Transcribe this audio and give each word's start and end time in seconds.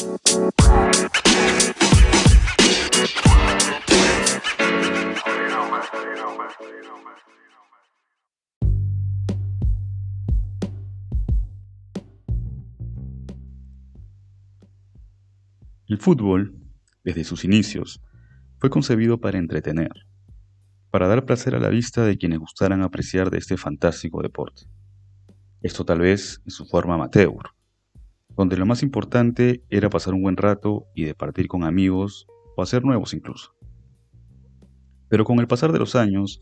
El 0.00 0.06
fútbol, 15.98 16.54
desde 17.04 17.24
sus 17.24 17.44
inicios, 17.44 18.00
fue 18.56 18.70
concebido 18.70 19.20
para 19.20 19.36
entretener, 19.36 19.92
para 20.90 21.08
dar 21.08 21.26
placer 21.26 21.54
a 21.54 21.60
la 21.60 21.68
vista 21.68 22.06
de 22.06 22.16
quienes 22.16 22.38
gustaran 22.38 22.80
apreciar 22.80 23.28
de 23.28 23.36
este 23.36 23.58
fantástico 23.58 24.22
deporte. 24.22 24.62
Esto 25.60 25.84
tal 25.84 25.98
vez 25.98 26.40
en 26.46 26.52
su 26.52 26.64
forma 26.64 26.94
amateur, 26.94 27.50
donde 28.40 28.56
lo 28.56 28.64
más 28.64 28.82
importante 28.82 29.62
era 29.68 29.90
pasar 29.90 30.14
un 30.14 30.22
buen 30.22 30.38
rato 30.38 30.86
y 30.94 31.04
de 31.04 31.14
partir 31.14 31.46
con 31.46 31.62
amigos 31.62 32.26
o 32.56 32.62
hacer 32.62 32.82
nuevos 32.82 33.12
incluso. 33.12 33.54
Pero 35.10 35.26
con 35.26 35.40
el 35.40 35.46
pasar 35.46 35.72
de 35.72 35.78
los 35.78 35.94
años, 35.94 36.40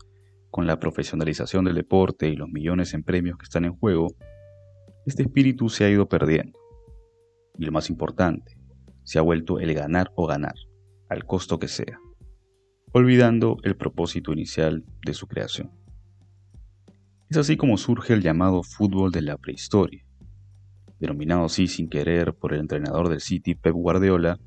con 0.49 0.65
la 0.65 0.79
profesionalización 0.79 1.65
del 1.65 1.75
deporte 1.75 2.29
y 2.29 2.37
los 2.37 2.47
millones 2.47 2.93
en 2.93 3.03
premios 3.03 3.37
que 3.37 3.43
están 3.43 3.65
en 3.65 3.75
juego, 3.75 4.15
este 5.05 5.23
espíritu 5.23 5.67
se 5.67 5.83
ha 5.83 5.89
ido 5.89 6.07
perdiendo. 6.07 6.57
Y 7.57 7.65
lo 7.65 7.73
más 7.73 7.89
importante, 7.89 8.57
se 9.03 9.19
ha 9.19 9.21
vuelto 9.21 9.59
el 9.59 9.73
ganar 9.73 10.13
o 10.15 10.25
ganar, 10.25 10.55
al 11.09 11.25
costo 11.25 11.59
que 11.59 11.67
sea, 11.67 11.99
olvidando 12.93 13.57
el 13.63 13.75
propósito 13.75 14.31
inicial 14.31 14.85
de 15.05 15.13
su 15.13 15.27
creación. 15.27 15.69
Es 17.29 17.35
así 17.35 17.57
como 17.57 17.75
surge 17.75 18.13
el 18.13 18.21
llamado 18.21 18.63
fútbol 18.63 19.11
de 19.11 19.21
la 19.21 19.35
prehistoria, 19.35 20.05
denominado 20.99 21.45
así 21.45 21.67
sin 21.67 21.89
querer 21.89 22.33
por 22.33 22.53
el 22.53 22.61
entrenador 22.61 23.09
del 23.09 23.21
City 23.21 23.55
Pep 23.55 23.73
Guardiola 23.73 24.39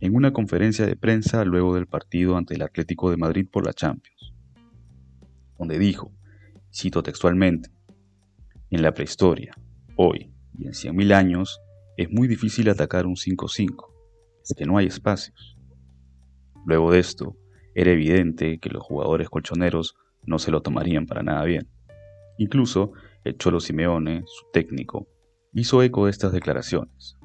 en 0.00 0.14
una 0.14 0.32
conferencia 0.32 0.86
de 0.86 0.96
prensa 0.96 1.44
luego 1.44 1.74
del 1.74 1.86
partido 1.86 2.36
ante 2.36 2.54
el 2.54 2.62
Atlético 2.62 3.10
de 3.10 3.16
Madrid 3.18 3.46
por 3.50 3.66
la 3.66 3.72
Champions, 3.72 4.32
donde 5.58 5.78
dijo, 5.78 6.12
cito 6.72 7.02
textualmente, 7.02 7.70
en 8.70 8.82
la 8.82 8.94
prehistoria, 8.94 9.54
hoy 9.96 10.32
y 10.56 10.66
en 10.66 10.72
100.000 10.72 11.12
años, 11.12 11.60
es 11.96 12.10
muy 12.10 12.28
difícil 12.28 12.70
atacar 12.70 13.06
un 13.06 13.16
5-5 13.16 13.90
que 14.54 14.66
no 14.66 14.78
hay 14.78 14.86
espacios. 14.86 15.56
Luego 16.66 16.92
de 16.92 16.98
esto, 16.98 17.36
era 17.74 17.92
evidente 17.92 18.58
que 18.58 18.70
los 18.70 18.82
jugadores 18.82 19.28
colchoneros 19.28 19.94
no 20.24 20.38
se 20.38 20.50
lo 20.50 20.62
tomarían 20.62 21.06
para 21.06 21.22
nada 21.22 21.44
bien. 21.44 21.68
Incluso 22.38 22.92
el 23.24 23.36
Cholo 23.36 23.60
Simeone, 23.60 24.22
su 24.26 24.46
técnico, 24.52 25.08
hizo 25.52 25.82
eco 25.82 26.04
de 26.04 26.10
estas 26.10 26.32
declaraciones, 26.32 27.16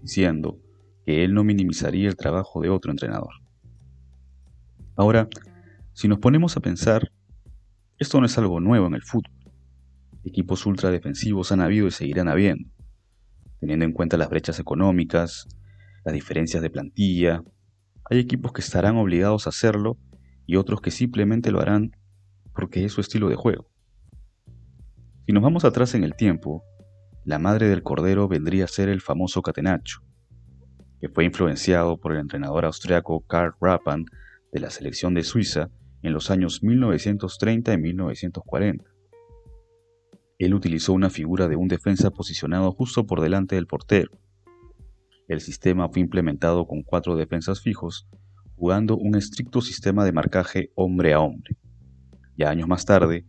diciendo 0.00 0.58
que 1.04 1.24
él 1.24 1.34
no 1.34 1.44
minimizaría 1.44 2.08
el 2.08 2.16
trabajo 2.16 2.60
de 2.60 2.70
otro 2.70 2.90
entrenador. 2.90 3.34
Ahora, 4.96 5.28
si 5.92 6.08
nos 6.08 6.18
ponemos 6.18 6.56
a 6.56 6.60
pensar, 6.60 7.10
esto 7.98 8.20
no 8.20 8.26
es 8.26 8.38
algo 8.38 8.60
nuevo 8.60 8.86
en 8.86 8.94
el 8.94 9.02
fútbol. 9.02 9.32
Equipos 10.24 10.66
ultradefensivos 10.66 11.52
han 11.52 11.60
habido 11.60 11.86
y 11.86 11.90
seguirán 11.90 12.28
habiendo, 12.28 12.70
teniendo 13.60 13.84
en 13.84 13.92
cuenta 13.92 14.16
las 14.16 14.30
brechas 14.30 14.58
económicas, 14.58 15.46
las 16.04 16.14
diferencias 16.14 16.62
de 16.62 16.70
plantilla. 16.70 17.42
Hay 18.10 18.18
equipos 18.18 18.52
que 18.52 18.60
estarán 18.60 18.96
obligados 18.96 19.46
a 19.46 19.50
hacerlo 19.50 19.98
y 20.46 20.56
otros 20.56 20.80
que 20.80 20.90
simplemente 20.90 21.50
lo 21.50 21.60
harán 21.60 21.92
porque 22.54 22.84
es 22.84 22.92
su 22.92 23.00
estilo 23.00 23.28
de 23.28 23.36
juego. 23.36 23.68
Si 25.26 25.32
nos 25.32 25.42
vamos 25.42 25.64
atrás 25.64 25.94
en 25.94 26.04
el 26.04 26.14
tiempo, 26.14 26.62
la 27.24 27.38
madre 27.38 27.68
del 27.68 27.82
cordero 27.82 28.28
vendría 28.28 28.64
a 28.64 28.68
ser 28.68 28.88
el 28.88 29.00
famoso 29.00 29.42
catenacho, 29.42 30.00
que 31.00 31.08
fue 31.08 31.24
influenciado 31.24 31.98
por 31.98 32.12
el 32.12 32.20
entrenador 32.20 32.64
austriaco 32.64 33.20
Karl 33.26 33.54
Rappan 33.60 34.04
de 34.52 34.60
la 34.60 34.70
selección 34.70 35.14
de 35.14 35.24
Suiza 35.24 35.70
en 36.02 36.12
los 36.12 36.30
años 36.30 36.62
1930 36.62 37.72
y 37.72 37.78
1940. 37.78 38.84
Él 40.38 40.54
utilizó 40.54 40.92
una 40.92 41.10
figura 41.10 41.48
de 41.48 41.56
un 41.56 41.68
defensa 41.68 42.10
posicionado 42.10 42.72
justo 42.72 43.06
por 43.06 43.20
delante 43.20 43.54
del 43.54 43.66
portero, 43.66 44.10
el 45.26 45.40
sistema 45.40 45.88
fue 45.88 46.02
implementado 46.02 46.66
con 46.66 46.82
cuatro 46.82 47.16
defensas 47.16 47.62
fijos, 47.62 48.06
jugando 48.56 48.96
un 48.96 49.16
estricto 49.16 49.62
sistema 49.62 50.04
de 50.04 50.12
marcaje 50.12 50.70
hombre 50.74 51.14
a 51.14 51.20
hombre. 51.20 51.56
Ya 52.36 52.50
años 52.50 52.68
más 52.68 52.84
tarde, 52.84 53.24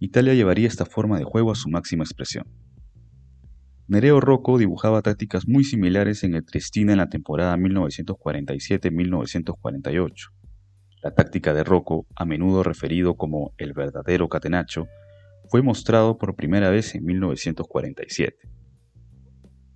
Italia 0.00 0.34
llevaría 0.34 0.66
esta 0.66 0.84
forma 0.84 1.18
de 1.18 1.24
juego 1.24 1.52
a 1.52 1.54
su 1.54 1.68
máxima 1.68 2.02
expresión. 2.02 2.44
Nereo 3.88 4.20
Rocco 4.20 4.58
dibujaba 4.58 5.02
tácticas 5.02 5.48
muy 5.48 5.64
similares 5.64 6.22
en 6.22 6.34
el 6.34 6.44
Triestina 6.44 6.92
en 6.92 6.98
la 6.98 7.08
temporada 7.08 7.56
1947-1948. 7.56 10.30
La 11.02 11.12
táctica 11.12 11.52
de 11.52 11.64
Rocco, 11.64 12.06
a 12.14 12.24
menudo 12.24 12.62
referido 12.62 13.16
como 13.16 13.52
el 13.58 13.72
verdadero 13.72 14.28
catenacho, 14.28 14.86
fue 15.48 15.62
mostrado 15.62 16.16
por 16.16 16.36
primera 16.36 16.70
vez 16.70 16.94
en 16.94 17.04
1947. 17.04 18.36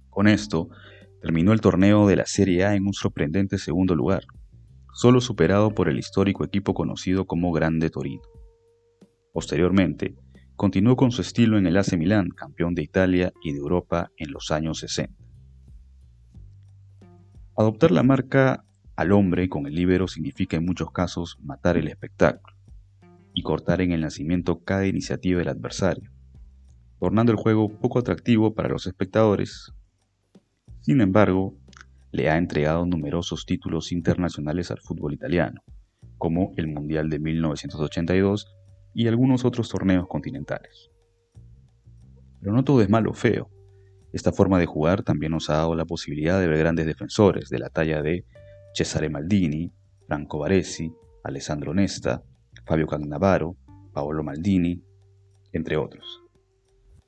Con 0.09 0.29
esto, 0.29 0.69
terminó 1.21 1.53
el 1.53 1.61
torneo 1.61 2.07
de 2.07 2.15
la 2.15 2.27
Serie 2.27 2.65
A 2.65 2.77
en 2.77 2.87
un 2.87 2.95
sorprendente 2.95 3.59
segundo 3.59 3.97
lugar, 3.97 4.23
solo 4.95 5.21
superado 5.21 5.75
por 5.75 5.89
el 5.89 5.99
histórico 5.99 6.45
equipo 6.45 6.75
conocido 6.75 7.27
como 7.27 7.51
Grande 7.53 7.91
Torino. 7.91 8.23
Posteriormente, 9.33 10.15
continuó 10.57 10.97
con 10.97 11.11
su 11.11 11.23
estilo 11.23 11.59
en 11.59 11.67
el 11.67 11.77
AC 11.77 11.97
Milán, 11.97 12.31
campeón 12.31 12.75
de 12.75 12.83
Italia 12.83 13.33
y 13.43 13.53
de 13.53 13.59
Europa 13.59 14.11
en 14.17 14.33
los 14.33 14.51
años 14.51 14.81
60. 14.81 15.15
Adoptar 17.57 17.91
la 17.91 18.03
marca 18.03 18.65
al 18.97 19.13
hombre 19.13 19.49
con 19.49 19.67
el 19.67 19.75
líbero 19.75 20.09
significa 20.09 20.57
en 20.57 20.65
muchos 20.65 20.91
casos 20.91 21.39
matar 21.43 21.77
el 21.77 21.89
espectáculo 21.89 22.57
y 23.35 23.43
cortar 23.43 23.81
en 23.81 23.93
el 23.93 24.01
nacimiento 24.01 24.65
cada 24.65 24.87
iniciativa 24.87 25.39
del 25.39 25.49
adversario, 25.49 26.11
tornando 26.99 27.33
el 27.33 27.39
juego 27.39 27.69
poco 27.69 27.99
atractivo 27.99 28.55
para 28.55 28.69
los 28.69 28.87
espectadores 28.87 29.73
sin 30.87 31.01
embargo, 31.01 31.59
le 32.13 32.31
ha 32.31 32.39
entregado 32.39 32.87
numerosos 32.87 33.45
títulos 33.45 33.91
internacionales 33.91 34.71
al 34.71 34.79
fútbol 34.79 35.15
italiano, 35.15 35.61
como 36.17 36.53
el 36.57 36.69
Mundial 36.69 37.11
de 37.11 37.19
1982 37.19 38.56
y 38.97 39.09
algunos 39.09 39.45
otros 39.45 39.69
torneos 39.69 40.09
continentales. 40.09 40.91
Pero 42.41 42.55
no 42.55 42.65
todo 42.65 42.81
es 42.81 42.89
malo 42.89 43.11
o 43.11 43.15
feo. 43.15 43.51
Esta 44.15 44.33
forma 44.33 44.59
de 44.59 44.65
jugar 44.65 45.03
también 45.03 45.33
nos 45.33 45.51
ha 45.51 45.59
dado 45.59 45.75
la 45.75 45.85
posibilidad 45.85 46.41
de 46.41 46.47
ver 46.47 46.61
grandes 46.61 46.87
defensores 46.87 47.51
de 47.51 47.59
la 47.59 47.69
talla 47.69 48.01
de 48.01 48.25
Cesare 48.73 49.11
Maldini, 49.11 49.71
Franco 50.07 50.39
Baresi, 50.39 50.91
Alessandro 51.25 51.75
Nesta, 51.75 52.23
Fabio 52.65 52.87
Cannavaro, 52.87 53.55
Paolo 53.93 54.25
Maldini, 54.25 54.83
entre 55.53 55.77
otros. 55.77 56.23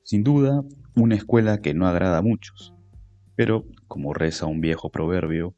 Sin 0.02 0.22
duda, 0.22 0.62
una 0.94 1.14
escuela 1.14 1.62
que 1.62 1.72
no 1.72 1.88
agrada 1.88 2.18
a 2.18 2.22
muchos, 2.22 2.74
pero, 3.34 3.64
como 3.86 4.12
reza 4.12 4.44
un 4.44 4.60
viejo 4.60 4.90
proverbio, 4.90 5.54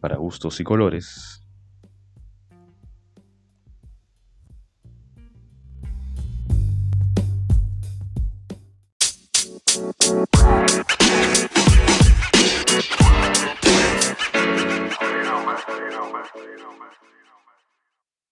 para 0.00 0.16
gustos 0.16 0.58
y 0.58 0.64
colores, 0.64 1.37